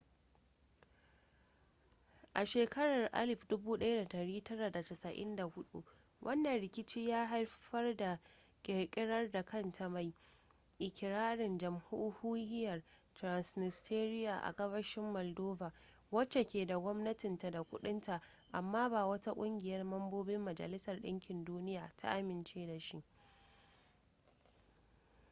[2.33, 5.83] a shekarar 1994
[6.21, 8.19] wannan rikici ya haifar da
[8.63, 10.13] kirkirar da kanta mai
[10.79, 12.81] ikirarin jamhuriyyar
[13.13, 15.73] transnistria a gabashin moldova
[16.11, 18.21] wacce ke da gwamnatinta da kudin ta
[18.51, 23.03] amma ba wata kungiyar mambobin majalisar dinkin duniya ta amince da shi ba